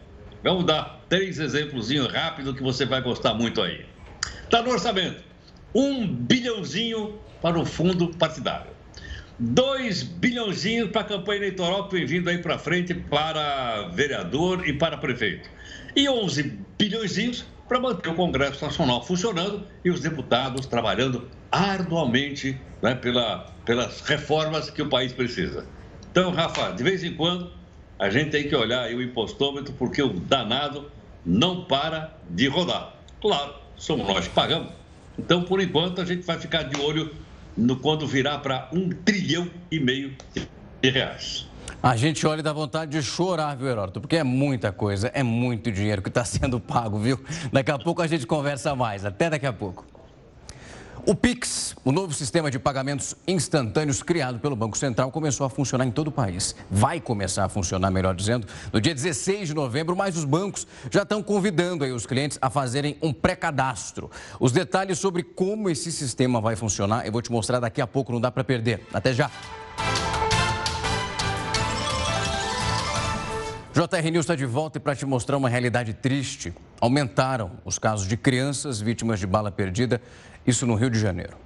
[0.44, 3.86] Vamos dar três exemplos rápidos que você vai gostar muito aí.
[4.44, 5.24] Está no orçamento.
[5.74, 8.72] Um bilhãozinho para o fundo partidário.
[9.38, 14.74] Dois bilhãozinhos para a campanha eleitoral que vem vindo aí para frente para vereador e
[14.74, 15.50] para prefeito.
[15.96, 22.96] E 11 bilhõezinhos para manter o Congresso Nacional funcionando e os deputados trabalhando arduamente né,
[22.96, 25.66] pela, pelas reformas que o país precisa.
[26.12, 27.52] Então, Rafa, de vez em quando
[28.00, 30.90] a gente tem que olhar o impostômetro, porque o danado
[31.26, 32.96] não para de rodar.
[33.22, 34.74] Claro, somos nós que pagamos.
[35.20, 37.14] Então, por enquanto, a gente vai ficar de olho
[37.56, 40.16] no quando virar para um trilhão e meio
[40.82, 41.48] de reais.
[41.84, 44.02] A gente olha e dá vontade de chorar, viu, Heródoto?
[44.02, 47.20] Porque é muita coisa, é muito dinheiro que está sendo pago, viu?
[47.52, 49.06] Daqui a pouco a gente conversa mais.
[49.06, 49.86] Até daqui a pouco.
[51.04, 55.86] O Pix, o novo sistema de pagamentos instantâneos criado pelo Banco Central, começou a funcionar
[55.86, 56.56] em todo o país.
[56.70, 61.02] Vai começar a funcionar, melhor dizendo, no dia 16 de novembro, mas os bancos já
[61.02, 64.12] estão convidando aí os clientes a fazerem um pré-cadastro.
[64.40, 68.12] Os detalhes sobre como esse sistema vai funcionar eu vou te mostrar daqui a pouco,
[68.12, 68.86] não dá para perder.
[68.94, 69.32] Até já!
[73.74, 76.54] JR News está de volta e para te mostrar uma realidade triste.
[76.82, 80.02] Aumentaram os casos de crianças vítimas de bala perdida
[80.46, 81.38] isso no Rio de Janeiro.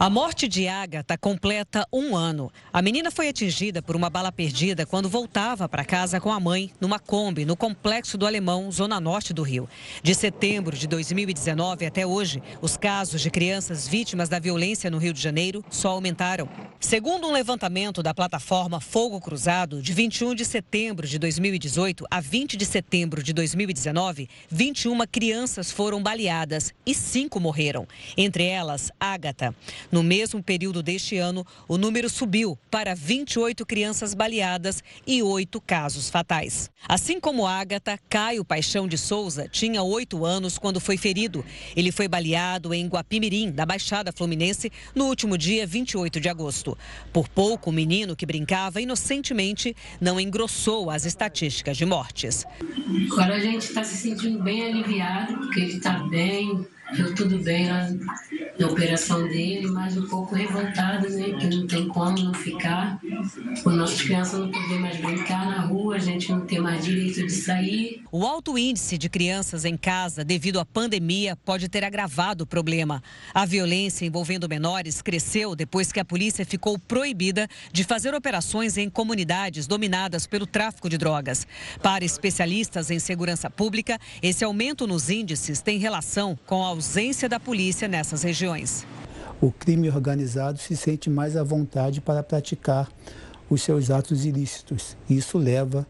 [0.00, 2.52] A morte de Agatha completa um ano.
[2.72, 6.70] A menina foi atingida por uma bala perdida quando voltava para casa com a mãe
[6.80, 9.68] numa Kombi no Complexo do Alemão, zona norte do Rio.
[10.00, 15.12] De setembro de 2019 até hoje, os casos de crianças vítimas da violência no Rio
[15.12, 16.48] de Janeiro só aumentaram.
[16.78, 22.56] Segundo um levantamento da plataforma Fogo Cruzado, de 21 de setembro de 2018 a 20
[22.56, 27.84] de setembro de 2019, 21 crianças foram baleadas e cinco morreram,
[28.16, 29.52] entre elas Agatha.
[29.90, 36.10] No mesmo período deste ano, o número subiu para 28 crianças baleadas e oito casos
[36.10, 36.70] fatais.
[36.86, 41.44] Assim como Ágata, Caio Paixão de Souza tinha oito anos quando foi ferido.
[41.74, 46.76] Ele foi baleado em Guapimirim, na Baixada Fluminense, no último dia 28 de agosto.
[47.12, 52.46] Por pouco, o menino que brincava inocentemente não engrossou as estatísticas de mortes.
[53.12, 57.68] Agora a gente está se sentindo bem aliviado, porque ele está bem, deu tudo bem
[58.58, 61.32] na operação dele, mas um pouco revoltado, né?
[61.38, 62.98] Que não tem como não ficar.
[63.64, 67.26] Os nossas crianças não podem mais brincar na rua, a gente não tem mais direito
[67.26, 68.02] de sair.
[68.12, 73.02] O alto índice de crianças em casa devido à pandemia pode ter agravado o problema.
[73.34, 78.88] A violência envolvendo menores cresceu depois que a polícia ficou proibida de fazer operações em
[78.88, 81.46] comunidades dominadas pelo tráfico de drogas.
[81.82, 87.40] Para especialistas em segurança pública, esse aumento nos índices tem relação com a ausência da
[87.40, 88.86] polícia nessas regiões.
[89.40, 92.88] O crime organizado se sente mais à vontade para praticar
[93.48, 94.96] os seus atos ilícitos.
[95.08, 95.86] Isso leva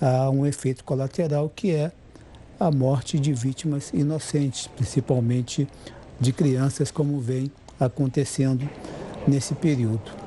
[0.00, 1.90] a um efeito colateral que é
[2.60, 5.66] a morte de vítimas inocentes, principalmente
[6.20, 8.68] de crianças, como vem acontecendo
[9.26, 10.25] nesse período.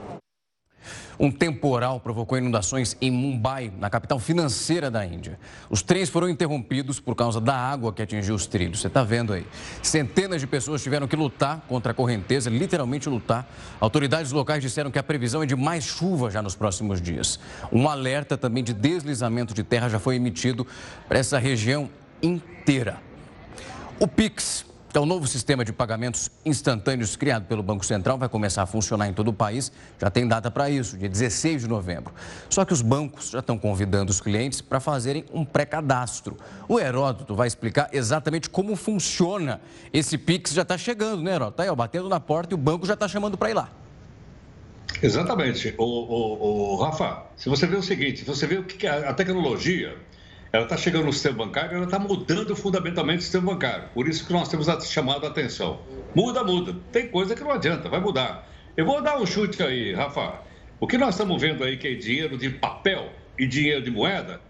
[1.20, 5.38] Um temporal provocou inundações em Mumbai, na capital financeira da Índia.
[5.70, 8.80] Os trens foram interrompidos por causa da água que atingiu os trilhos.
[8.80, 9.46] Você está vendo aí.
[9.84, 13.46] Centenas de pessoas tiveram que lutar contra a correnteza, literalmente lutar.
[13.82, 17.38] Autoridades locais disseram que a previsão é de mais chuva já nos próximos dias.
[17.70, 20.66] Um alerta também de deslizamento de terra já foi emitido
[21.08, 21.90] para essa região
[22.24, 22.98] inteira.
[24.00, 28.64] O Pix então, o novo sistema de pagamentos instantâneos criado pelo Banco Central vai começar
[28.64, 29.72] a funcionar em todo o país.
[30.00, 32.12] Já tem data para isso, dia 16 de novembro.
[32.50, 36.38] Só que os bancos já estão convidando os clientes para fazerem um pré-cadastro.
[36.68, 39.62] O Heródoto vai explicar exatamente como funciona
[39.94, 40.54] esse Pix.
[40.54, 41.54] Já está chegando, né, Heródoto?
[41.54, 43.70] Está aí, ó, batendo na porta e o banco já está chamando para ir lá.
[45.04, 45.76] Exatamente.
[45.78, 49.14] O, o, o, Rafa, se você vê o seguinte, se você vê o que a
[49.14, 49.96] tecnologia
[50.52, 53.90] ela está chegando no sistema bancário, ela está mudando fundamentalmente o sistema bancário.
[53.94, 55.82] Por isso que nós temos chamado a atenção.
[56.16, 56.76] Muda, muda.
[56.92, 58.48] Tem coisa que não adianta, vai mudar.
[58.76, 60.42] Eu vou dar um chute aí, Rafa.
[60.80, 64.42] O que nós estamos vendo aí que é dinheiro de papel e dinheiro de moeda,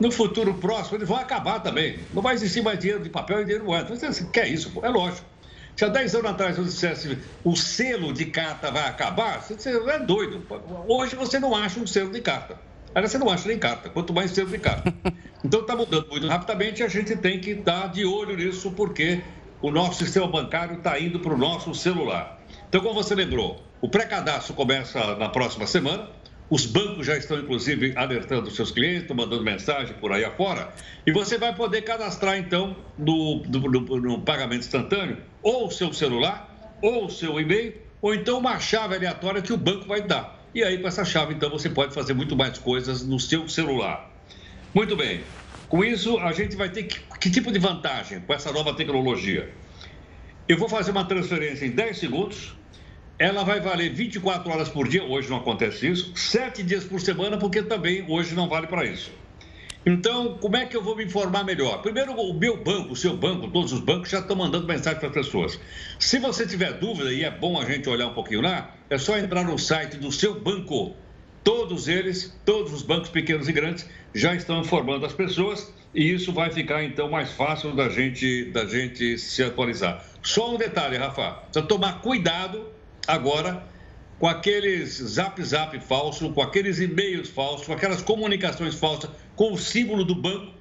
[0.00, 1.98] no futuro próximo eles vão acabar também.
[2.12, 3.96] Não vai existir mais dinheiro de papel e dinheiro de moeda.
[3.96, 4.72] Você quer isso?
[4.82, 5.26] É lógico.
[5.74, 9.98] Se há 10 anos atrás você dissesse o selo de carta vai acabar, você é
[9.98, 10.42] doido.
[10.88, 12.58] Hoje você não acha um selo de carta.
[12.96, 14.92] Aí você não acha nem carta, quanto mais cedo de carta.
[15.44, 19.20] Então está mudando muito rapidamente e a gente tem que estar de olho nisso, porque
[19.62, 22.40] o nosso sistema bancário está indo para o nosso celular.
[22.68, 26.08] Então, como você lembrou, o pré-cadastro começa na próxima semana.
[26.50, 30.72] Os bancos já estão, inclusive, alertando seus clientes, mandando mensagem por aí afora.
[31.06, 35.92] E você vai poder cadastrar, então, no, no, no, no pagamento instantâneo, ou o seu
[35.92, 40.35] celular, ou o seu e-mail, ou então uma chave aleatória que o banco vai dar.
[40.56, 44.10] E aí, com essa chave, então, você pode fazer muito mais coisas no seu celular.
[44.72, 45.20] Muito bem.
[45.68, 49.52] Com isso, a gente vai ter que, que tipo de vantagem com essa nova tecnologia?
[50.48, 52.54] Eu vou fazer uma transferência em 10 segundos,
[53.18, 57.36] ela vai valer 24 horas por dia, hoje não acontece isso, 7 dias por semana,
[57.36, 59.12] porque também hoje não vale para isso.
[59.88, 61.80] Então, como é que eu vou me informar melhor?
[61.80, 65.08] Primeiro, o meu banco, o seu banco, todos os bancos já estão mandando mensagem para
[65.08, 65.60] as pessoas.
[65.96, 69.16] Se você tiver dúvida, e é bom a gente olhar um pouquinho lá, é só
[69.16, 70.96] entrar no site do seu banco.
[71.44, 76.32] Todos eles, todos os bancos pequenos e grandes, já estão informando as pessoas e isso
[76.32, 80.04] vai ficar então mais fácil da gente, da gente se atualizar.
[80.20, 82.66] Só um detalhe, Rafa, precisa tomar cuidado
[83.06, 83.64] agora
[84.18, 89.58] com aqueles zap zap falso, com aqueles e-mails falsos, com aquelas comunicações falsas, com o
[89.58, 90.52] símbolo do banco,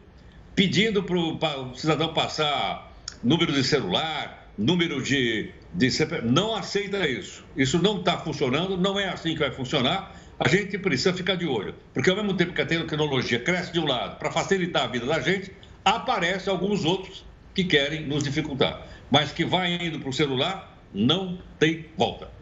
[0.54, 2.92] pedindo para o cidadão passar
[3.24, 5.90] número de celular, número de, de.
[6.24, 7.44] Não aceita isso.
[7.56, 10.14] Isso não está funcionando, não é assim que vai funcionar.
[10.38, 13.80] A gente precisa ficar de olho, porque ao mesmo tempo que a tecnologia cresce de
[13.80, 15.52] um lado para facilitar a vida da gente,
[15.84, 18.86] aparecem alguns outros que querem nos dificultar.
[19.10, 22.35] Mas que vai indo para o celular, não tem volta.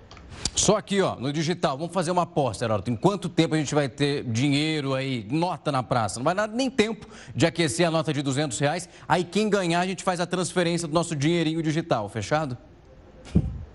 [0.56, 2.92] Só aqui, ó, no digital, vamos fazer uma aposta, Heródoto.
[2.92, 6.20] Em quanto tempo a gente vai ter dinheiro aí, nota na praça?
[6.20, 8.88] Não vai dar nem tempo de aquecer a nota de 200 reais.
[9.08, 12.58] Aí quem ganhar, a gente faz a transferência do nosso dinheirinho digital, fechado?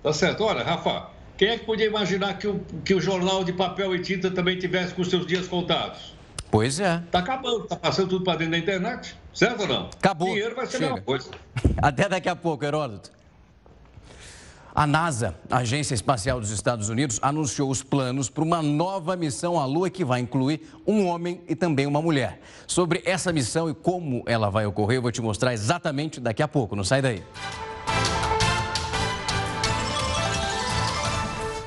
[0.02, 0.44] Tá certo.
[0.44, 4.00] Olha, Rafa, quem é que podia imaginar que o, que o jornal de papel e
[4.00, 6.14] tinta também tivesse com seus dias contados?
[6.50, 7.02] Pois é.
[7.11, 9.90] Tá acabando, tá passando tudo para dentro da internet, certo ou não?
[9.98, 10.28] Acabou.
[10.28, 11.30] Dinheiro vai ser a mesma coisa.
[11.82, 13.17] Até daqui a pouco, Heródoto.
[14.79, 19.59] A NASA, a Agência Espacial dos Estados Unidos, anunciou os planos para uma nova missão
[19.59, 22.41] à Lua que vai incluir um homem e também uma mulher.
[22.64, 26.47] Sobre essa missão e como ela vai ocorrer, eu vou te mostrar exatamente daqui a
[26.47, 26.76] pouco.
[26.76, 27.24] Não sai daí.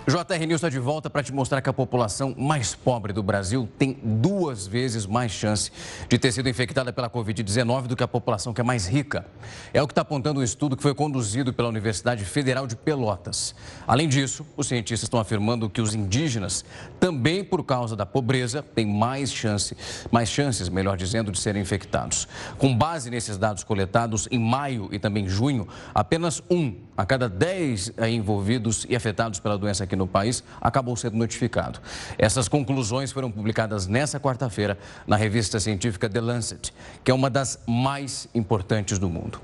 [0.07, 3.69] JR News está de volta para te mostrar que a população mais pobre do Brasil
[3.77, 5.71] tem duas vezes mais chance
[6.09, 9.23] de ter sido infectada pela Covid-19 do que a população que é mais rica.
[9.71, 13.53] É o que está apontando um estudo que foi conduzido pela Universidade Federal de Pelotas.
[13.85, 16.65] Além disso, os cientistas estão afirmando que os indígenas,
[16.99, 19.77] também por causa da pobreza, têm mais chance,
[20.09, 22.27] mais chances, melhor dizendo, de serem infectados.
[22.57, 27.93] Com base nesses dados coletados em maio e também junho, apenas um a cada 10
[28.09, 31.79] envolvidos e afetados pela doença aqui no país acabou sendo notificado.
[32.17, 34.77] Essas conclusões foram publicadas nesta quarta-feira
[35.07, 36.73] na revista científica The Lancet,
[37.03, 39.39] que é uma das mais importantes do mundo.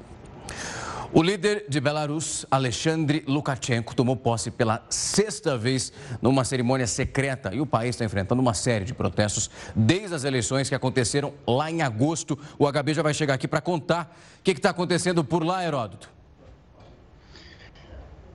[1.14, 7.62] O líder de Belarus, Alexandre Lukashenko, tomou posse pela sexta vez numa cerimônia secreta e
[7.62, 11.82] o país está enfrentando uma série de protestos desde as eleições que aconteceram lá em
[11.82, 12.38] agosto.
[12.60, 16.17] O HB já vai chegar aqui para contar o que está acontecendo por lá, Heródoto.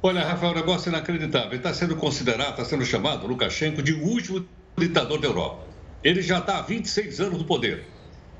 [0.04, 1.50] Olha, Rafael, o negócio é inacreditável.
[1.50, 4.44] Ele está sendo considerado, está sendo chamado, Lukashenko, de último
[4.76, 5.64] ditador da Europa.
[6.02, 7.86] Ele já está há 26 anos no poder.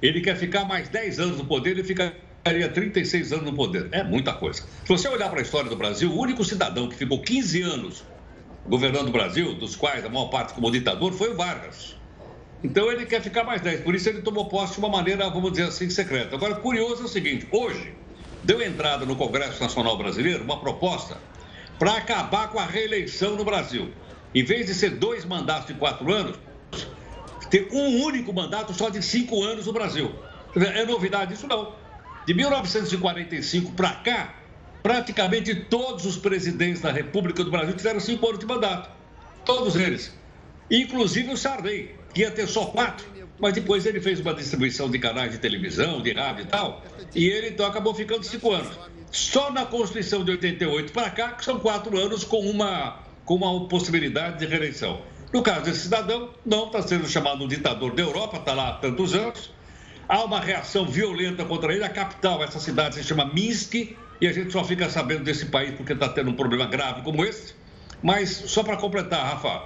[0.03, 3.89] Ele quer ficar mais 10 anos no poder e ficaria 36 anos no poder.
[3.93, 4.63] É muita coisa.
[4.63, 8.05] Se você olhar para a história do Brasil, o único cidadão que ficou 15 anos
[8.67, 11.95] governando o Brasil, dos quais a maior parte como ditador, foi o Vargas.
[12.65, 13.83] Então ele quer ficar mais 10.
[13.83, 16.35] Por isso ele tomou posse de uma maneira, vamos dizer assim, secreta.
[16.35, 17.95] Agora, curioso é o seguinte: hoje
[18.43, 21.23] deu entrada no Congresso Nacional Brasileiro uma proposta
[21.83, 23.91] para acabar com a reeleição no Brasil.
[24.33, 26.39] Em vez de ser dois mandatos de quatro anos,
[27.51, 30.15] ter um único mandato só de cinco anos no Brasil.
[30.55, 31.75] É novidade isso não.
[32.25, 34.33] De 1945 para cá,
[34.81, 38.89] praticamente todos os presidentes da República do Brasil tiveram cinco anos de mandato.
[39.45, 40.17] Todos eles.
[40.71, 43.05] Inclusive o Sarney, que ia ter só quatro.
[43.41, 46.81] Mas depois ele fez uma distribuição de canais de televisão, de rádio e tal.
[47.13, 48.79] E ele então acabou ficando cinco anos.
[49.13, 53.69] Só na Constituição de 88 para cá, que são quatro anos com uma, com uma
[53.69, 55.03] possibilidade de reeleição.
[55.31, 59.15] No caso desse cidadão, não está sendo chamado ditador da Europa, está lá há tantos
[59.15, 59.51] anos.
[60.09, 61.85] Há uma reação violenta contra ele.
[61.85, 65.75] A capital, essa cidade, se chama Minsk, e a gente só fica sabendo desse país
[65.75, 67.55] porque está tendo um problema grave como esse.
[68.03, 69.63] Mas, só para completar, Rafa,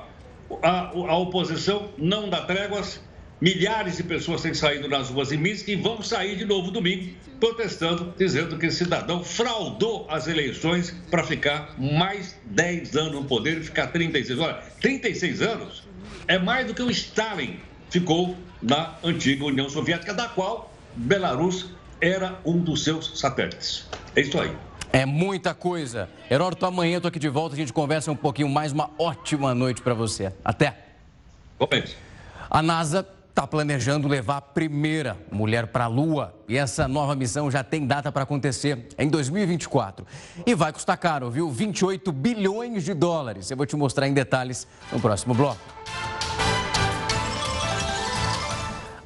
[0.61, 3.01] a, a oposição não dá tréguas
[3.39, 7.15] Milhares de pessoas têm saído nas ruas em Minsk e vão sair de novo domingo,
[7.39, 13.59] protestando, dizendo que o cidadão fraudou as eleições para ficar mais 10 anos no poder
[13.59, 14.39] e ficar 36.
[14.39, 15.87] Olha, 36 anos
[16.27, 17.61] é mais do que o Stalin
[17.91, 21.67] ficou na antiga União Soviética, da qual Belarus
[22.01, 23.87] era um dos seus satélites.
[24.15, 24.51] É isso aí.
[24.95, 26.09] É muita coisa.
[26.31, 28.73] Heródoto, amanhã eu tô aqui de volta, a gente conversa um pouquinho mais.
[28.73, 30.33] Uma ótima noite para você.
[30.43, 30.75] Até.
[31.59, 31.69] Bom,
[32.51, 33.07] a NASA
[33.37, 36.35] está planejando levar a primeira mulher para a Lua.
[36.49, 40.07] E essa nova missão já tem data para acontecer em 2024.
[40.47, 41.51] E vai custar caro, viu?
[41.51, 43.51] 28 bilhões de dólares.
[43.51, 45.61] Eu vou te mostrar em detalhes no próximo bloco.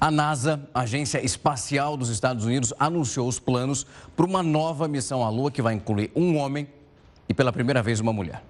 [0.00, 5.28] A NASA, Agência Espacial dos Estados Unidos, anunciou os planos para uma nova missão à
[5.28, 6.68] Lua que vai incluir um homem
[7.28, 8.44] e pela primeira vez uma mulher.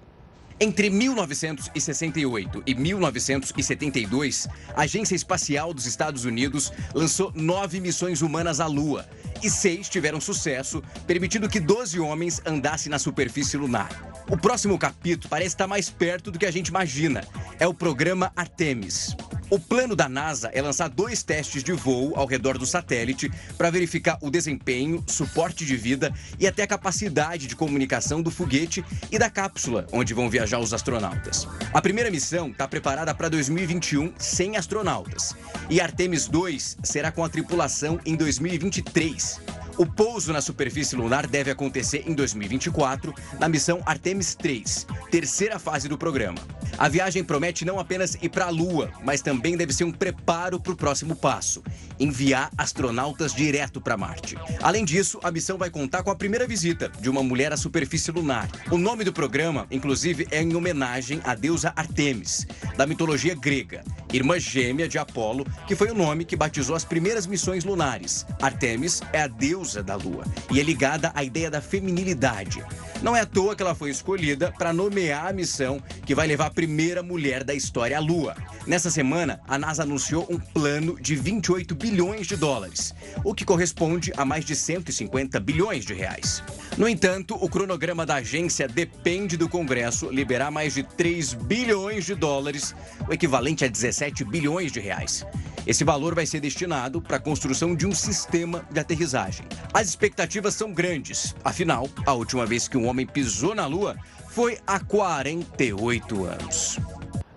[0.63, 8.67] Entre 1968 e 1972, a Agência Espacial dos Estados Unidos lançou nove missões humanas à
[8.67, 9.09] Lua
[9.41, 13.89] e seis tiveram sucesso, permitindo que 12 homens andassem na superfície lunar.
[14.29, 17.25] O próximo capítulo parece estar mais perto do que a gente imagina.
[17.59, 19.15] É o programa Artemis.
[19.51, 23.69] O plano da NASA é lançar dois testes de voo ao redor do satélite para
[23.69, 28.81] verificar o desempenho, suporte de vida e até a capacidade de comunicação do foguete
[29.11, 31.49] e da cápsula onde vão viajar os astronautas.
[31.73, 35.35] A primeira missão está preparada para 2021 sem astronautas
[35.69, 39.41] e Artemis 2 será com a tripulação em 2023.
[39.77, 45.89] O pouso na superfície lunar deve acontecer em 2024, na missão Artemis 3, terceira fase
[45.89, 46.39] do programa.
[46.77, 50.59] A viagem promete não apenas ir para a Lua, mas também deve ser um preparo
[50.59, 51.63] para o próximo passo:
[51.99, 54.35] enviar astronautas direto para Marte.
[54.61, 58.11] Além disso, a missão vai contar com a primeira visita de uma mulher à superfície
[58.11, 58.49] lunar.
[58.71, 62.47] O nome do programa, inclusive, é em homenagem à deusa Artemis,
[62.77, 67.27] da mitologia grega, irmã gêmea de Apolo, que foi o nome que batizou as primeiras
[67.27, 68.25] missões lunares.
[68.41, 72.63] Artemis é a deusa da lua e é ligada à ideia da feminilidade.
[73.01, 76.51] Não é à toa que ela foi escolhida para nomear a missão que vai levar
[76.61, 78.35] primeira mulher da história à Lua.
[78.67, 82.93] Nessa semana, a NASA anunciou um plano de 28 bilhões de dólares,
[83.23, 86.43] o que corresponde a mais de 150 bilhões de reais.
[86.77, 92.13] No entanto, o cronograma da agência depende do Congresso liberar mais de 3 bilhões de
[92.13, 92.75] dólares,
[93.09, 95.25] o equivalente a 17 bilhões de reais.
[95.65, 99.47] Esse valor vai ser destinado para a construção de um sistema de aterrissagem.
[99.73, 103.97] As expectativas são grandes, afinal, a última vez que um homem pisou na Lua
[104.31, 106.79] foi há 48 anos.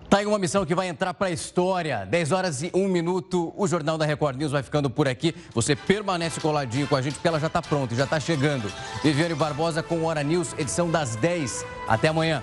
[0.09, 2.05] Tá aí uma missão que vai entrar para a história.
[2.05, 3.53] 10 horas e 1 minuto.
[3.57, 5.35] O Jornal da Record News vai ficando por aqui.
[5.53, 8.71] Você permanece coladinho com a gente porque ela já está pronta já está chegando.
[9.03, 11.65] Viviane Barbosa com Hora News, edição das 10.
[11.85, 12.41] Até amanhã.